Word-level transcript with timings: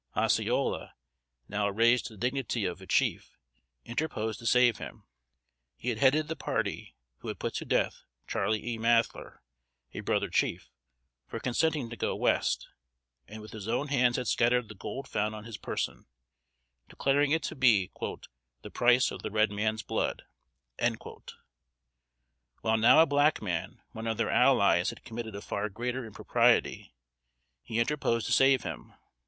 Osceola, 0.17 0.95
now 1.47 1.69
raised 1.69 2.07
to 2.07 2.13
the 2.13 2.17
dignity 2.19 2.65
of 2.65 2.81
a 2.81 2.87
chief, 2.87 3.37
interposed 3.85 4.39
to 4.39 4.47
save 4.47 4.79
him. 4.79 5.03
He 5.77 5.89
had 5.89 5.99
headed 5.99 6.27
the 6.27 6.35
party 6.35 6.95
who 7.19 7.35
put 7.35 7.53
to 7.53 7.65
death 7.65 8.01
Charley 8.27 8.65
E. 8.65 8.79
Mathler, 8.79 9.41
a 9.93 9.99
brother 9.99 10.29
chief, 10.31 10.71
for 11.27 11.39
consenting 11.39 11.91
to 11.91 11.95
go 11.95 12.15
West, 12.15 12.67
and 13.27 13.43
with 13.43 13.51
his 13.51 13.67
own 13.67 13.89
hands 13.89 14.15
had 14.15 14.27
scattered 14.27 14.69
the 14.69 14.73
gold 14.73 15.07
found 15.07 15.35
on 15.35 15.43
his 15.43 15.57
person, 15.59 16.07
declaring 16.89 17.29
it 17.29 17.43
to 17.43 17.55
be 17.55 17.91
"the 18.63 18.71
price 18.71 19.11
of 19.11 19.21
the 19.21 19.29
red 19.29 19.51
man's 19.51 19.83
blood:" 19.83 20.23
While 22.61 22.77
now 22.77 23.03
a 23.03 23.05
black 23.05 23.39
man, 23.39 23.83
one 23.91 24.07
of 24.07 24.17
their 24.17 24.31
"allies," 24.31 24.89
had 24.89 25.03
committed 25.03 25.35
a 25.35 25.41
far 25.43 25.69
greater 25.69 26.07
impropriety, 26.07 26.95
he 27.61 27.77
interposed 27.79 28.25
to 28.25 28.33
save 28.33 28.63
him. 28.63 28.95